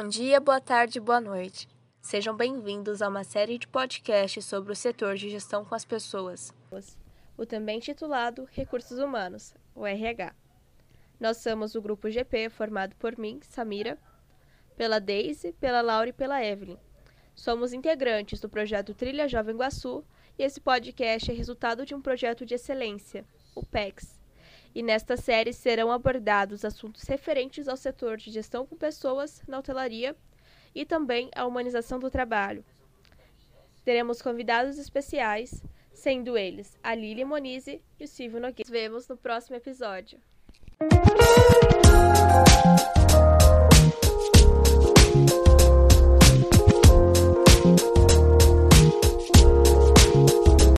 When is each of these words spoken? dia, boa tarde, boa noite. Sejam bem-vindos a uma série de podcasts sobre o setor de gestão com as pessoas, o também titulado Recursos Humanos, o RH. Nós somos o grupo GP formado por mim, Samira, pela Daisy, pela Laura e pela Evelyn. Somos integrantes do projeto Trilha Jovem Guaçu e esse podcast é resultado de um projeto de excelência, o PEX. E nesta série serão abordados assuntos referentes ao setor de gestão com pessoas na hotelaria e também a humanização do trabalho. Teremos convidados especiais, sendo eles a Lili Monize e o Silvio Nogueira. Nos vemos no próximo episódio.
dia, 0.00 0.40
boa 0.40 0.58
tarde, 0.58 0.98
boa 0.98 1.20
noite. 1.20 1.68
Sejam 2.00 2.34
bem-vindos 2.34 3.02
a 3.02 3.08
uma 3.08 3.22
série 3.22 3.58
de 3.58 3.68
podcasts 3.68 4.42
sobre 4.44 4.72
o 4.72 4.76
setor 4.76 5.16
de 5.16 5.28
gestão 5.28 5.66
com 5.66 5.74
as 5.74 5.84
pessoas, 5.84 6.52
o 7.36 7.44
também 7.44 7.78
titulado 7.78 8.48
Recursos 8.52 8.98
Humanos, 8.98 9.54
o 9.74 9.86
RH. 9.86 10.34
Nós 11.20 11.36
somos 11.36 11.74
o 11.74 11.82
grupo 11.82 12.10
GP 12.10 12.48
formado 12.48 12.96
por 12.96 13.18
mim, 13.18 13.38
Samira, 13.42 13.98
pela 14.76 14.98
Daisy, 14.98 15.52
pela 15.52 15.82
Laura 15.82 16.08
e 16.08 16.12
pela 16.12 16.42
Evelyn. 16.42 16.78
Somos 17.34 17.74
integrantes 17.74 18.40
do 18.40 18.48
projeto 18.48 18.94
Trilha 18.94 19.28
Jovem 19.28 19.54
Guaçu 19.54 20.02
e 20.38 20.42
esse 20.42 20.60
podcast 20.60 21.30
é 21.30 21.34
resultado 21.34 21.84
de 21.84 21.94
um 21.94 22.00
projeto 22.00 22.46
de 22.46 22.54
excelência, 22.54 23.26
o 23.54 23.64
PEX. 23.64 24.21
E 24.74 24.82
nesta 24.82 25.16
série 25.16 25.52
serão 25.52 25.92
abordados 25.92 26.64
assuntos 26.64 27.02
referentes 27.02 27.68
ao 27.68 27.76
setor 27.76 28.16
de 28.16 28.30
gestão 28.30 28.66
com 28.66 28.76
pessoas 28.76 29.42
na 29.46 29.58
hotelaria 29.58 30.16
e 30.74 30.84
também 30.86 31.30
a 31.34 31.46
humanização 31.46 31.98
do 31.98 32.10
trabalho. 32.10 32.64
Teremos 33.84 34.22
convidados 34.22 34.78
especiais, 34.78 35.62
sendo 35.92 36.38
eles 36.38 36.78
a 36.82 36.94
Lili 36.94 37.24
Monize 37.24 37.82
e 37.98 38.04
o 38.04 38.08
Silvio 38.08 38.40
Nogueira. 38.40 38.62
Nos 38.62 38.70
vemos 38.70 39.08
no 39.08 39.16
próximo 39.16 39.56
episódio. 39.56 40.18